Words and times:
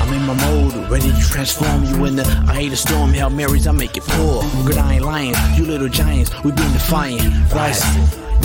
I'm 0.00 0.12
in 0.12 0.22
my 0.26 0.34
mode, 0.34 0.90
ready 0.90 1.10
to 1.10 1.28
transform 1.28 1.84
you 1.84 2.04
in 2.04 2.16
the 2.16 2.24
I 2.48 2.54
hate 2.54 2.72
a 2.72 2.76
storm. 2.76 3.12
Hail 3.12 3.30
Marys, 3.30 3.66
I 3.66 3.72
make 3.72 3.96
it 3.96 4.02
pour. 4.04 4.42
Good, 4.64 4.76
I 4.76 4.94
ain't 4.94 5.04
lying. 5.04 5.34
You 5.54 5.64
little 5.64 5.88
giants, 5.88 6.30
we 6.44 6.52
been 6.52 6.72
defiant. 6.72 7.52
Rising. 7.52 8.29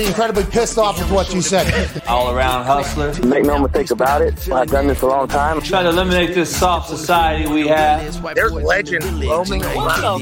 incredibly 0.07 0.43
pissed 0.43 0.77
off 0.77 0.99
with 0.99 1.11
what 1.11 1.33
you 1.33 1.41
said. 1.41 2.01
All 2.07 2.35
around 2.35 2.65
hustler. 2.65 3.13
Make 3.25 3.45
no 3.45 3.59
mistake 3.59 3.91
about 3.91 4.21
it. 4.21 4.49
I've 4.51 4.69
done 4.69 4.87
this 4.87 5.01
a 5.01 5.07
long 5.07 5.27
time. 5.27 5.61
Trying 5.61 5.85
to 5.85 5.89
eliminate 5.89 6.33
this 6.35 6.55
soft 6.55 6.89
society 6.89 7.47
we 7.51 7.67
have. 7.67 8.23
There's 8.35 8.53
legend 8.53 9.03
roaming 9.23 9.63
around. 9.63 10.21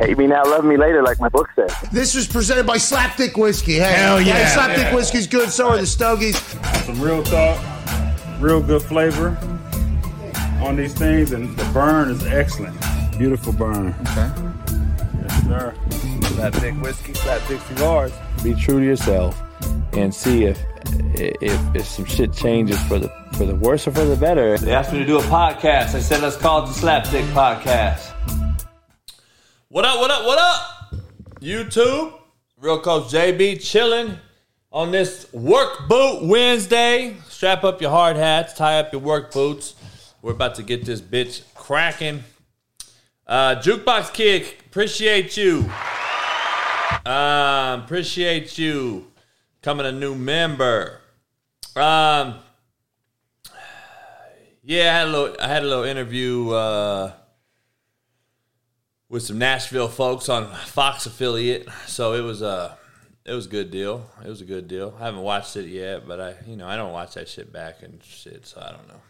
Hate 0.00 0.16
me 0.16 0.26
now, 0.26 0.42
love 0.44 0.64
me 0.64 0.78
later, 0.78 1.02
like 1.02 1.20
my 1.20 1.28
book 1.28 1.50
says. 1.54 1.74
This 1.92 2.14
was 2.14 2.26
presented 2.26 2.66
by 2.66 2.78
Slapdick 2.78 3.36
Whiskey. 3.36 3.74
Hey, 3.74 3.92
Hell 3.92 4.18
yeah. 4.20 4.32
Hey, 4.32 4.58
Slapdick 4.58 4.94
Whiskey's 4.94 5.26
good, 5.26 5.50
so 5.50 5.68
are 5.68 5.76
the 5.76 5.86
Stogies. 5.86 6.38
Some 6.86 6.98
real 7.02 7.22
talk, 7.22 7.62
real 8.40 8.62
good 8.62 8.80
flavor 8.80 9.36
on 10.62 10.76
these 10.76 10.94
things, 10.94 11.32
and 11.32 11.54
the 11.54 11.64
burn 11.72 12.10
is 12.10 12.24
excellent. 12.26 12.74
Beautiful 13.18 13.52
burn. 13.52 13.94
Okay. 14.00 14.30
Yes, 15.20 15.44
sir. 15.44 15.74
Slapdick 16.40 16.80
whiskey, 16.80 17.12
slapdick 17.12 17.60
cigars. 17.68 18.12
Be 18.42 18.54
true 18.54 18.80
to 18.80 18.86
yourself 18.86 19.38
and 19.92 20.14
see 20.14 20.44
if 20.44 20.58
if 21.14 21.76
if 21.76 21.86
some 21.86 22.06
shit 22.06 22.32
changes 22.32 22.82
for 22.84 22.98
the 22.98 23.10
for 23.34 23.44
the 23.44 23.54
worse 23.54 23.86
or 23.86 23.90
for 23.90 24.06
the 24.06 24.16
better. 24.16 24.56
They 24.56 24.72
asked 24.72 24.90
me 24.90 25.00
to 25.00 25.04
do 25.04 25.18
a 25.18 25.22
podcast. 25.24 25.94
I 25.94 26.00
said, 26.00 26.22
let's 26.22 26.38
call 26.38 26.64
it 26.64 26.68
the 26.68 26.72
Slapdick 26.72 27.26
Podcast. 27.34 28.14
What 29.68 29.84
up, 29.84 29.98
what 30.00 30.10
up, 30.10 30.24
what 30.24 30.38
up? 30.38 31.02
YouTube, 31.42 32.14
Real 32.56 32.80
Coach 32.80 33.12
JB 33.12 33.62
chilling 33.62 34.16
on 34.72 34.92
this 34.92 35.30
work 35.34 35.90
boot 35.90 36.22
Wednesday. 36.22 37.16
Strap 37.28 37.64
up 37.64 37.82
your 37.82 37.90
hard 37.90 38.16
hats, 38.16 38.54
tie 38.54 38.78
up 38.78 38.92
your 38.92 39.02
work 39.02 39.30
boots. 39.30 39.74
We're 40.22 40.32
about 40.32 40.54
to 40.54 40.62
get 40.62 40.86
this 40.86 41.02
bitch 41.02 41.42
cracking. 41.54 42.24
Uh, 43.26 43.56
Jukebox 43.56 44.14
Kid, 44.14 44.46
appreciate 44.64 45.36
you. 45.36 45.70
Um, 47.06 47.82
appreciate 47.82 48.58
you 48.58 49.10
coming 49.62 49.86
a 49.86 49.92
new 49.92 50.14
member. 50.14 51.00
Um, 51.76 52.36
yeah, 54.62 54.90
I 54.94 54.98
had 54.98 55.08
a 55.08 55.10
little, 55.10 55.36
I 55.40 55.48
had 55.48 55.62
a 55.62 55.66
little 55.66 55.84
interview 55.84 56.50
uh, 56.50 57.12
with 59.08 59.22
some 59.22 59.38
Nashville 59.38 59.88
folks 59.88 60.28
on 60.28 60.52
Fox 60.66 61.06
affiliate, 61.06 61.68
so 61.86 62.14
it 62.14 62.20
was 62.20 62.42
a 62.42 62.76
it 63.24 63.34
was 63.34 63.46
a 63.46 63.50
good 63.50 63.70
deal. 63.70 64.08
It 64.24 64.28
was 64.28 64.40
a 64.40 64.44
good 64.44 64.68
deal. 64.68 64.94
I 65.00 65.04
haven't 65.04 65.22
watched 65.22 65.56
it 65.56 65.66
yet, 65.66 66.06
but 66.06 66.20
I 66.20 66.34
you 66.46 66.56
know 66.56 66.66
I 66.66 66.76
don't 66.76 66.92
watch 66.92 67.14
that 67.14 67.28
shit 67.28 67.52
back 67.52 67.82
and 67.82 68.02
shit, 68.02 68.46
so 68.46 68.60
I 68.60 68.72
don't 68.72 68.88
know. 68.88 69.00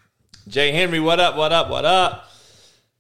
Jay 0.48 0.72
Henry, 0.72 1.00
what 1.00 1.19
up? 1.19 1.37
What 1.37 1.53
up? 1.53 1.69
What 1.70 1.84
up? 1.84 2.31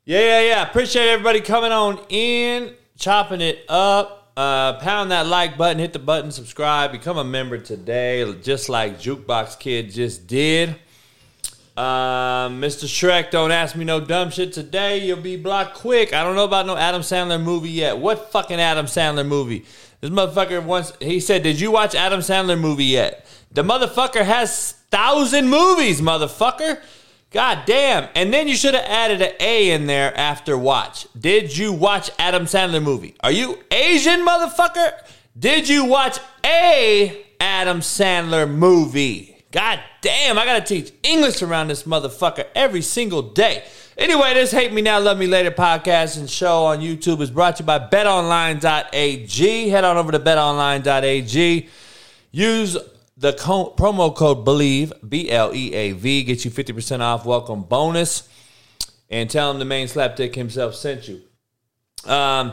Yeah, 0.04 0.20
yeah, 0.20 0.40
yeah. 0.40 0.68
Appreciate 0.68 1.08
everybody 1.08 1.40
coming 1.40 1.72
on 1.72 2.00
in, 2.08 2.74
chopping 2.98 3.40
it 3.40 3.64
up. 3.68 4.19
Uh, 4.40 4.78
pound 4.78 5.10
that 5.10 5.26
like 5.26 5.58
button, 5.58 5.78
hit 5.78 5.92
the 5.92 5.98
button, 5.98 6.30
subscribe, 6.30 6.92
become 6.92 7.18
a 7.18 7.24
member 7.24 7.58
today, 7.58 8.24
just 8.40 8.70
like 8.70 8.98
Jukebox 8.98 9.58
Kid 9.58 9.90
just 9.90 10.26
did. 10.26 10.70
Um, 11.76 12.58
Mr. 12.58 12.86
Shrek, 12.86 13.30
don't 13.30 13.52
ask 13.52 13.76
me 13.76 13.84
no 13.84 14.00
dumb 14.00 14.30
shit 14.30 14.54
today. 14.54 15.04
You'll 15.04 15.20
be 15.20 15.36
blocked 15.36 15.74
quick. 15.74 16.14
I 16.14 16.24
don't 16.24 16.36
know 16.36 16.46
about 16.46 16.64
no 16.64 16.74
Adam 16.74 17.02
Sandler 17.02 17.38
movie 17.38 17.68
yet. 17.68 17.98
What 17.98 18.32
fucking 18.32 18.58
Adam 18.58 18.86
Sandler 18.86 19.28
movie? 19.28 19.66
This 20.00 20.08
motherfucker 20.08 20.64
once 20.64 20.94
he 21.00 21.20
said, 21.20 21.42
"Did 21.42 21.60
you 21.60 21.70
watch 21.70 21.94
Adam 21.94 22.20
Sandler 22.20 22.58
movie 22.58 22.86
yet?" 22.86 23.26
The 23.52 23.62
motherfucker 23.62 24.24
has 24.24 24.72
thousand 24.90 25.50
movies, 25.50 26.00
motherfucker. 26.00 26.80
God 27.30 27.60
damn. 27.64 28.08
And 28.16 28.32
then 28.32 28.48
you 28.48 28.56
should 28.56 28.74
have 28.74 28.84
added 28.84 29.22
an 29.22 29.32
A 29.38 29.70
in 29.70 29.86
there 29.86 30.16
after 30.16 30.58
watch. 30.58 31.06
Did 31.18 31.56
you 31.56 31.72
watch 31.72 32.10
Adam 32.18 32.44
Sandler 32.44 32.82
movie? 32.82 33.14
Are 33.20 33.30
you 33.30 33.58
Asian, 33.70 34.26
motherfucker? 34.26 34.92
Did 35.38 35.68
you 35.68 35.84
watch 35.84 36.18
a 36.44 37.24
Adam 37.38 37.80
Sandler 37.80 38.50
movie? 38.50 39.36
God 39.52 39.80
damn, 40.00 40.38
I 40.38 40.44
gotta 40.44 40.64
teach 40.64 40.92
English 41.02 41.42
around 41.42 41.68
this 41.68 41.84
motherfucker 41.84 42.46
every 42.54 42.82
single 42.82 43.22
day. 43.22 43.64
Anyway, 43.96 44.34
this 44.34 44.50
Hate 44.50 44.72
Me 44.72 44.82
Now, 44.82 44.98
Love 44.98 45.18
Me 45.18 45.26
Later 45.26 45.50
podcast 45.50 46.16
and 46.18 46.28
show 46.28 46.64
on 46.64 46.80
YouTube 46.80 47.20
is 47.20 47.30
brought 47.30 47.56
to 47.56 47.62
you 47.62 47.66
by 47.66 47.78
betonline.ag. 47.78 49.68
Head 49.68 49.84
on 49.84 49.96
over 49.96 50.12
to 50.12 50.18
betonline.ag. 50.18 51.68
Use 52.32 52.76
the 53.20 53.34
co- 53.34 53.74
promo 53.76 54.14
code 54.16 54.46
BLEAV, 54.46 55.08
B 55.08 55.30
L 55.30 55.54
E 55.54 55.74
A 55.74 55.92
V, 55.92 56.24
gets 56.24 56.44
you 56.44 56.50
50% 56.50 57.00
off 57.00 57.26
welcome 57.26 57.62
bonus. 57.62 58.28
And 59.10 59.28
tell 59.28 59.50
him 59.50 59.58
the 59.58 59.64
main 59.64 59.88
slapdick 59.88 60.34
himself 60.34 60.74
sent 60.74 61.08
you. 61.08 61.20
Um, 62.06 62.52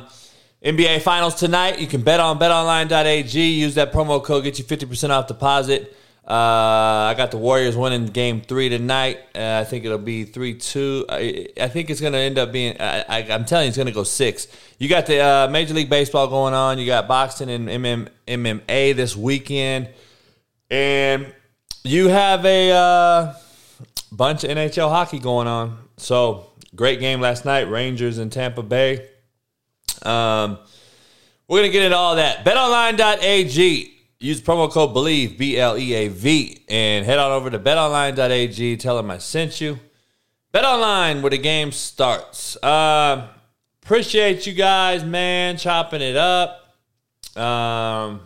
NBA 0.64 1.02
Finals 1.04 1.36
tonight. 1.36 1.80
You 1.80 1.88
can 1.88 2.02
bet 2.02 2.20
on 2.20 2.38
betonline.ag. 2.40 3.40
Use 3.40 3.76
that 3.76 3.94
promo 3.94 4.22
code, 4.22 4.44
get 4.44 4.60
you 4.60 4.66
50% 4.66 5.12
off 5.12 5.28
deposit. 5.28 5.96
Uh, 6.28 7.08
I 7.08 7.14
got 7.16 7.32
the 7.32 7.38
Warriors 7.38 7.78
winning 7.78 8.08
game 8.08 8.42
three 8.42 8.68
tonight. 8.68 9.20
Uh, 9.34 9.62
I 9.62 9.64
think 9.64 9.86
it'll 9.86 9.98
be 9.98 10.26
3 10.26 10.56
2. 10.56 11.06
I, 11.08 11.48
I 11.62 11.68
think 11.70 11.90
it's 11.90 12.02
going 12.02 12.12
to 12.12 12.20
end 12.20 12.38
up 12.38 12.52
being, 12.52 12.76
I, 12.82 13.26
I'm 13.30 13.46
telling 13.46 13.66
you, 13.66 13.70
it's 13.70 13.78
going 13.78 13.88
to 13.88 13.94
go 13.94 14.04
six. 14.04 14.48
You 14.78 14.90
got 14.90 15.06
the 15.06 15.20
uh, 15.22 15.48
Major 15.48 15.74
League 15.74 15.90
Baseball 15.90 16.28
going 16.28 16.54
on. 16.54 16.80
You 16.80 16.86
got 16.86 17.08
boxing 17.08 17.50
and 17.50 17.70
MM, 17.70 18.10
MMA 18.28 18.94
this 18.94 19.16
weekend. 19.16 19.88
And 20.70 21.34
you 21.84 22.10
have 22.10 22.46
a 22.46 22.72
uh, 22.72 23.34
bunch 24.12 24.44
of 24.44 24.52
NHL 24.52 24.90
hockey 24.90 25.20
going 25.20 25.48
on. 25.48 25.78
So, 25.98 26.52
great 26.76 27.00
game 27.00 27.22
last 27.22 27.46
night 27.46 27.70
Rangers 27.70 28.18
in 28.18 28.30
Tampa 28.30 28.64
Bay. 28.64 29.08
Um, 30.04 30.60
we're 31.48 31.62
to 31.64 31.70
get 31.70 31.84
into 31.84 31.98
all 31.98 32.16
that. 32.18 32.46
BetOnline.ag. 32.46 33.94
Use 34.20 34.42
promo 34.42 34.70
code 34.72 34.96
BLEAV, 34.96 35.38
B 35.38 35.58
L 35.58 35.78
E 35.78 35.94
A 35.94 36.08
V, 36.08 36.66
and 36.68 37.06
head 37.06 37.20
on 37.20 37.32
over 37.32 37.52
to 37.52 37.60
betonline.ag. 37.60 38.78
Tell 38.78 38.98
them 38.98 39.12
I 39.12 39.20
sent 39.20 39.62
you. 39.62 39.80
BetOnline, 40.54 41.22
where 41.22 41.30
the 41.30 41.38
game 41.38 41.72
starts. 41.72 42.58
Uh, 42.64 43.28
appreciate 43.84 44.48
you 44.48 44.54
guys, 44.54 45.04
man, 45.04 45.58
chopping 45.58 46.02
it 46.02 46.16
up. 46.18 46.76
Um, 47.38 48.22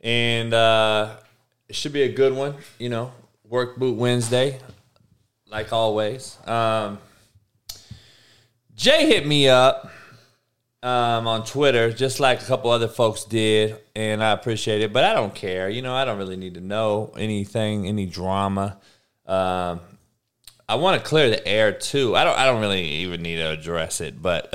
and 0.00 0.52
uh, 0.54 1.16
it 1.68 1.76
should 1.76 1.92
be 1.92 2.02
a 2.02 2.12
good 2.12 2.32
one. 2.32 2.54
You 2.78 2.88
know, 2.88 3.12
work 3.44 3.76
boot 3.76 3.96
Wednesday, 3.96 4.58
like 5.50 5.72
always. 5.72 6.38
Um, 6.46 6.98
Jay 8.74 9.06
hit 9.06 9.26
me 9.26 9.48
up 9.48 9.90
um, 10.82 11.26
on 11.26 11.44
Twitter, 11.44 11.92
just 11.92 12.20
like 12.20 12.40
a 12.40 12.44
couple 12.44 12.70
other 12.70 12.88
folks 12.88 13.24
did, 13.24 13.76
and 13.94 14.22
I 14.22 14.32
appreciate 14.32 14.80
it. 14.80 14.92
But 14.92 15.04
I 15.04 15.12
don't 15.14 15.34
care. 15.34 15.68
You 15.68 15.82
know, 15.82 15.94
I 15.94 16.04
don't 16.04 16.18
really 16.18 16.36
need 16.36 16.54
to 16.54 16.60
know 16.60 17.12
anything, 17.16 17.86
any 17.86 18.06
drama. 18.06 18.78
Um, 19.26 19.80
I 20.70 20.76
want 20.76 21.02
to 21.02 21.06
clear 21.06 21.28
the 21.28 21.46
air 21.46 21.72
too. 21.72 22.14
I 22.16 22.24
don't. 22.24 22.38
I 22.38 22.46
don't 22.46 22.60
really 22.60 22.82
even 22.82 23.22
need 23.22 23.36
to 23.36 23.50
address 23.50 24.00
it, 24.00 24.22
but 24.22 24.48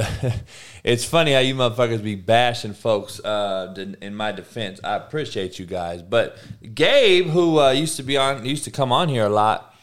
it's 0.84 1.04
funny 1.04 1.34
how 1.34 1.40
you 1.40 1.56
motherfuckers 1.56 2.04
be 2.04 2.16
bashing 2.16 2.74
folks. 2.74 3.20
Uh, 3.20 3.76
in 4.02 4.16
my 4.16 4.32
defense, 4.32 4.80
I 4.84 4.96
appreciate 4.96 5.60
you 5.60 5.66
guys, 5.66 6.02
but 6.02 6.38
Gabe, 6.74 7.28
who 7.28 7.60
uh, 7.60 7.72
used 7.72 7.98
to 7.98 8.04
be 8.04 8.18
on, 8.18 8.46
used 8.46 8.64
to 8.64 8.72
come 8.72 8.92
on 8.92 9.10
here 9.10 9.26
a 9.26 9.30
lot. 9.30 9.76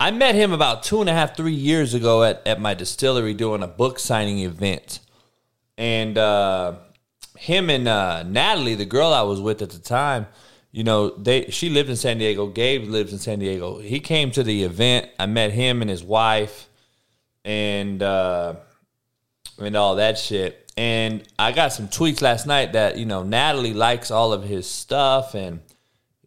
I 0.00 0.10
met 0.10 0.34
him 0.34 0.52
about 0.52 0.82
two 0.82 1.00
and 1.00 1.08
a 1.08 1.12
half, 1.12 1.36
three 1.36 1.52
years 1.52 1.94
ago 1.94 2.24
at, 2.24 2.44
at 2.46 2.60
my 2.60 2.74
distillery 2.74 3.34
doing 3.34 3.62
a 3.62 3.68
book 3.68 4.00
signing 4.00 4.40
event 4.40 4.98
and 5.78 6.16
uh, 6.16 6.74
him 7.36 7.70
and 7.70 7.86
uh, 7.86 8.22
Natalie, 8.22 8.74
the 8.74 8.86
girl 8.86 9.12
I 9.12 9.22
was 9.22 9.40
with 9.40 9.62
at 9.62 9.70
the 9.70 9.78
time, 9.78 10.26
you 10.76 10.84
know, 10.84 11.08
they 11.08 11.46
she 11.46 11.70
lived 11.70 11.88
in 11.88 11.96
San 11.96 12.18
Diego. 12.18 12.48
Gabe 12.48 12.84
lives 12.84 13.10
in 13.10 13.18
San 13.18 13.38
Diego. 13.38 13.78
He 13.78 13.98
came 13.98 14.30
to 14.32 14.42
the 14.42 14.64
event. 14.64 15.08
I 15.18 15.24
met 15.24 15.50
him 15.50 15.80
and 15.80 15.88
his 15.88 16.04
wife, 16.04 16.68
and 17.46 18.02
uh, 18.02 18.56
and 19.58 19.74
all 19.74 19.96
that 19.96 20.18
shit. 20.18 20.70
And 20.76 21.26
I 21.38 21.52
got 21.52 21.72
some 21.72 21.88
tweets 21.88 22.20
last 22.20 22.46
night 22.46 22.74
that 22.74 22.98
you 22.98 23.06
know 23.06 23.22
Natalie 23.22 23.72
likes 23.72 24.10
all 24.10 24.34
of 24.34 24.44
his 24.44 24.68
stuff 24.68 25.34
and 25.34 25.60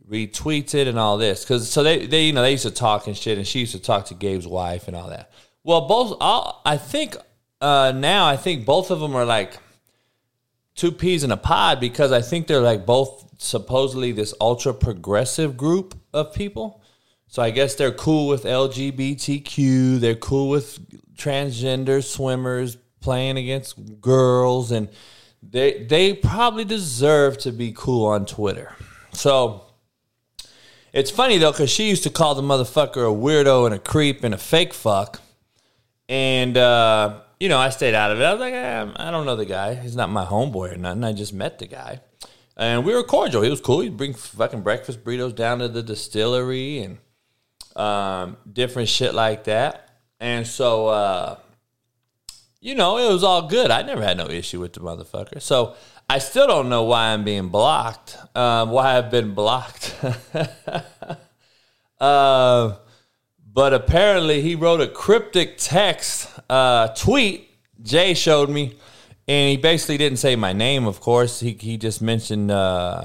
retweets 0.09 0.73
it 0.73 0.87
and 0.87 0.97
all 0.97 1.19
this 1.19 1.43
because 1.43 1.69
so 1.69 1.83
they 1.83 2.07
they 2.07 2.25
you 2.25 2.33
know 2.33 2.41
they 2.41 2.53
used 2.53 2.63
to 2.63 2.71
talk 2.71 3.05
and 3.05 3.15
shit, 3.15 3.37
and 3.37 3.45
she 3.45 3.59
used 3.59 3.73
to 3.73 3.79
talk 3.79 4.05
to 4.05 4.15
Gabe's 4.15 4.47
wife 4.47 4.87
and 4.87 4.97
all 4.97 5.09
that. 5.09 5.31
Well, 5.63 5.81
both 5.81 6.17
all, 6.19 6.63
I 6.65 6.77
think 6.77 7.15
uh, 7.61 7.93
now 7.95 8.25
I 8.25 8.35
think 8.35 8.65
both 8.65 8.89
of 8.89 8.99
them 8.99 9.15
are 9.15 9.25
like 9.25 9.59
two 10.79 10.91
peas 10.93 11.25
in 11.25 11.31
a 11.31 11.37
pod 11.37 11.81
because 11.81 12.13
I 12.13 12.21
think 12.21 12.47
they're 12.47 12.61
like 12.61 12.85
both 12.85 13.25
supposedly 13.37 14.13
this 14.13 14.33
ultra 14.39 14.73
progressive 14.73 15.57
group 15.57 15.93
of 16.13 16.33
people. 16.33 16.81
So 17.27 17.43
I 17.43 17.49
guess 17.49 17.75
they're 17.75 17.91
cool 17.91 18.27
with 18.27 18.45
LGBTQ. 18.45 19.99
They're 19.99 20.15
cool 20.15 20.49
with 20.49 20.79
transgender 21.15 22.01
swimmers 22.01 22.77
playing 23.01 23.37
against 23.37 24.01
girls, 24.01 24.71
and 24.71 24.87
they 25.43 25.83
they 25.83 26.13
probably 26.13 26.63
deserve 26.63 27.37
to 27.39 27.51
be 27.51 27.73
cool 27.75 28.07
on 28.07 28.25
Twitter. 28.25 28.73
So 29.11 29.65
it's 30.93 31.11
funny 31.11 31.37
though 31.37 31.51
because 31.51 31.69
she 31.69 31.89
used 31.89 32.03
to 32.03 32.09
call 32.09 32.35
the 32.35 32.41
motherfucker 32.41 33.03
a 33.03 33.15
weirdo 33.15 33.65
and 33.65 33.75
a 33.75 33.79
creep 33.79 34.23
and 34.23 34.33
a 34.33 34.37
fake 34.37 34.73
fuck, 34.73 35.21
and 36.07 36.55
uh, 36.57 37.19
you 37.39 37.49
know 37.49 37.57
I 37.57 37.69
stayed 37.69 37.95
out 37.95 38.11
of 38.11 38.19
it. 38.19 38.23
I 38.23 38.31
was 38.31 38.39
like, 38.39 38.53
eh, 38.53 38.87
I 38.95 39.11
don't 39.11 39.25
know 39.25 39.35
the 39.35 39.45
guy. 39.45 39.75
He's 39.75 39.95
not 39.95 40.09
my 40.09 40.25
homeboy 40.25 40.73
or 40.73 40.77
nothing. 40.77 41.03
I 41.03 41.13
just 41.13 41.33
met 41.33 41.59
the 41.59 41.67
guy, 41.67 42.01
and 42.57 42.85
we 42.85 42.93
were 42.93 43.03
cordial. 43.03 43.41
He 43.41 43.49
was 43.49 43.61
cool. 43.61 43.81
He'd 43.81 43.97
bring 43.97 44.13
fucking 44.13 44.61
breakfast 44.61 45.03
burritos 45.03 45.35
down 45.35 45.59
to 45.59 45.67
the 45.67 45.83
distillery 45.83 46.79
and 46.79 46.97
um, 47.75 48.37
different 48.51 48.89
shit 48.89 49.13
like 49.13 49.45
that. 49.45 49.89
And 50.19 50.45
so, 50.45 50.87
uh, 50.87 51.37
you 52.59 52.75
know, 52.75 52.97
it 52.97 53.11
was 53.11 53.23
all 53.23 53.47
good. 53.47 53.71
I 53.71 53.81
never 53.83 54.03
had 54.03 54.17
no 54.17 54.27
issue 54.27 54.59
with 54.59 54.73
the 54.73 54.81
motherfucker. 54.81 55.41
So 55.41 55.75
I 56.09 56.19
still 56.19 56.47
don't 56.47 56.69
know 56.69 56.83
why 56.83 57.13
I'm 57.13 57.23
being 57.23 57.49
blocked. 57.49 58.17
Um, 58.35 58.71
why 58.71 58.97
I've 58.97 59.09
been 59.09 59.33
blocked. 59.33 59.95
uh, 61.99 62.75
but 63.59 63.73
apparently, 63.73 64.41
he 64.41 64.55
wrote 64.55 64.79
a 64.79 64.87
cryptic 64.87 65.57
text 65.57 66.29
uh, 66.49 66.87
tweet. 66.95 67.49
Jay 67.83 68.13
showed 68.13 68.49
me, 68.49 68.77
and 69.27 69.49
he 69.49 69.57
basically 69.57 69.97
didn't 69.97 70.19
say 70.19 70.37
my 70.37 70.53
name. 70.53 70.87
Of 70.87 71.01
course, 71.01 71.41
he 71.41 71.57
he 71.59 71.75
just 71.75 72.01
mentioned 72.01 72.51
uh, 72.51 73.03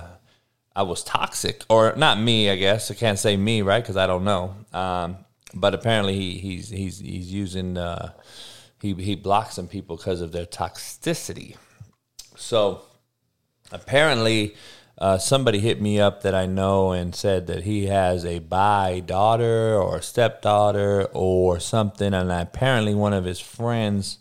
I 0.76 0.84
was 0.84 1.02
toxic, 1.02 1.64
or 1.68 1.92
not 1.96 2.20
me. 2.20 2.50
I 2.50 2.54
guess 2.54 2.88
I 2.88 2.94
can't 2.94 3.18
say 3.18 3.36
me, 3.36 3.62
right? 3.62 3.82
Because 3.82 3.96
I 3.96 4.06
don't 4.06 4.22
know. 4.22 4.54
Um, 4.72 5.16
but 5.54 5.74
apparently, 5.74 6.14
he 6.14 6.38
he's 6.38 6.68
he's 6.68 7.00
he's 7.00 7.32
using 7.32 7.76
uh, 7.76 8.12
he 8.80 8.94
he 8.94 9.16
blocks 9.16 9.56
some 9.56 9.66
people 9.66 9.96
because 9.96 10.20
of 10.20 10.30
their 10.30 10.46
toxicity. 10.46 11.56
So 12.36 12.82
apparently 13.72 14.54
uh, 14.96 15.18
somebody 15.18 15.58
hit 15.58 15.80
me 15.80 15.98
up 16.00 16.22
that 16.22 16.34
I 16.34 16.46
know 16.46 16.92
and 16.92 17.14
said 17.14 17.48
that 17.48 17.64
he 17.64 17.86
has 17.86 18.24
a 18.24 18.38
bi 18.38 19.00
daughter 19.00 19.76
or 19.76 20.00
stepdaughter 20.00 21.08
or 21.12 21.58
something, 21.58 22.14
and 22.14 22.30
apparently 22.30 22.94
one 22.94 23.12
of 23.12 23.24
his 23.24 23.40
friends 23.40 24.18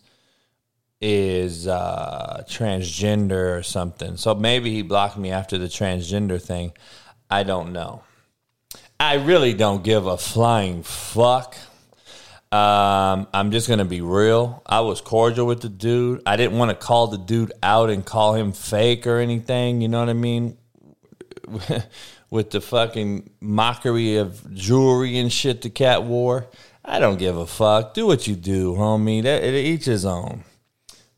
is 0.99 1.67
uh, 1.67 2.43
transgender 2.47 3.57
or 3.57 3.61
something. 3.61 4.17
So 4.17 4.33
maybe 4.33 4.71
he 4.71 4.81
blocked 4.81 5.17
me 5.17 5.31
after 5.31 5.57
the 5.57 5.67
transgender 5.67 6.41
thing. 6.41 6.71
I 7.29 7.43
don't 7.43 7.73
know. 7.73 8.03
I 8.99 9.15
really 9.15 9.53
don't 9.53 9.83
give 9.83 10.07
a 10.07 10.17
flying 10.17 10.81
fuck. 10.81 11.55
Um, 12.51 13.27
I'm 13.33 13.51
just 13.51 13.67
gonna 13.67 13.85
be 13.85 14.01
real. 14.01 14.63
I 14.65 14.79
was 14.81 15.01
cordial 15.01 15.45
with 15.45 15.61
the 15.61 15.69
dude. 15.69 16.21
I 16.25 16.35
didn't 16.35 16.57
want 16.57 16.69
to 16.69 16.75
call 16.75 17.07
the 17.07 17.17
dude 17.17 17.51
out 17.61 17.89
and 17.89 18.05
call 18.05 18.35
him 18.35 18.53
fake 18.53 19.05
or 19.05 19.17
anything. 19.17 19.81
You 19.81 19.87
know 19.87 19.99
what 19.99 20.09
I 20.09 20.13
mean? 20.13 20.57
with 22.29 22.51
the 22.51 22.61
fucking 22.61 23.29
mockery 23.41 24.17
of 24.17 24.53
jewelry 24.53 25.19
and 25.19 25.31
shit 25.31 25.61
the 25.61 25.69
cat 25.69 26.03
wore. 26.03 26.47
I 26.85 26.99
don't 26.99 27.17
give 27.17 27.37
a 27.37 27.45
fuck. 27.45 27.93
Do 27.93 28.05
what 28.05 28.27
you 28.27 28.35
do, 28.35 28.73
homie. 28.73 29.23
That 29.23 29.43
each 29.43 29.85
his 29.85 30.05
own. 30.05 30.43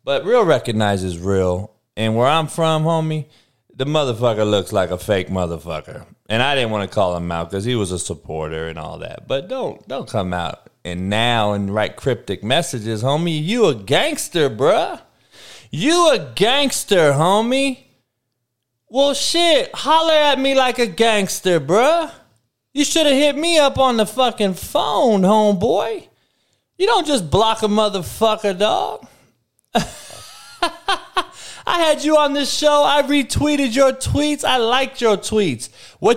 But 0.04 0.26
real 0.26 0.46
recognizes 0.46 1.18
real. 1.18 1.72
And 1.98 2.16
where 2.16 2.28
I'm 2.28 2.48
from, 2.48 2.84
homie, 2.84 3.26
the 3.76 3.86
motherfucker 3.86 4.50
looks 4.50 4.72
like 4.72 4.92
a 4.92 4.98
fake 4.98 5.30
motherfucker. 5.30 6.06
And 6.28 6.44
I 6.44 6.56
didn't 6.56 6.72
want 6.72 6.90
to 6.90 6.94
call 6.94 7.16
him 7.16 7.32
out 7.32 7.50
because 7.50 7.66
he 7.66 7.76
was 7.76 7.92
a 7.92 8.00
supporter 8.00 8.68
and 8.68 8.78
all 8.78 9.00
that. 9.00 9.28
But 9.28 9.48
don't 9.48 9.88
don't 9.88 10.10
come 10.10 10.34
out 10.34 10.70
and 10.84 11.10
now 11.10 11.54
and 11.54 11.74
write 11.74 11.96
cryptic 11.96 12.44
messages, 12.44 13.04
homie. 13.04 13.44
You 13.44 13.66
a 13.66 13.76
gangster, 13.76 14.50
bruh. 14.50 15.02
You 15.72 16.12
a 16.12 16.32
gangster, 16.36 17.14
homie. 17.14 17.85
Well, 18.88 19.14
shit, 19.14 19.72
holler 19.74 20.14
at 20.14 20.40
me 20.40 20.54
like 20.56 20.80
a 20.80 20.86
gangster, 20.86 21.60
bruh. 21.60 22.12
You 22.74 22.86
should 22.86 23.06
have 23.06 23.16
hit 23.16 23.36
me 23.38 23.58
up 23.58 23.80
on 23.80 23.98
the 23.98 24.06
fucking 24.06 24.54
phone, 24.54 25.22
homeboy. 25.22 26.08
You 26.78 26.86
don't 26.86 27.08
just 27.08 27.32
block 27.32 27.64
a 27.64 27.68
motherfucker, 27.68 28.58
dog. 28.58 29.08
I 31.68 31.80
had 31.80 32.04
you 32.04 32.18
on 32.18 32.34
this 32.34 32.54
show. 32.54 32.84
I 32.84 33.02
retweeted 33.02 33.76
your 33.76 33.92
tweets. 33.92 34.44
I 34.44 34.58
liked 34.58 35.02
your 35.02 35.18
tweets. 35.18 35.70
What 36.00 36.14